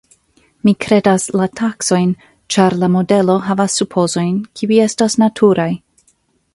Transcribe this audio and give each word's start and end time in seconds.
Mi 0.67 0.71
kredas 0.85 1.25
la 1.41 1.47
taksojn, 1.59 2.15
ĉar 2.55 2.77
la 2.85 2.91
modelo 2.97 3.37
havas 3.51 3.79
supozojn, 3.83 4.33
kiuj 4.59 4.83
estas 4.89 5.19
naturaj. 5.27 5.71